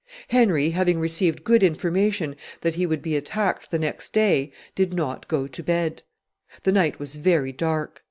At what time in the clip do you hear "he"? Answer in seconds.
2.73-2.87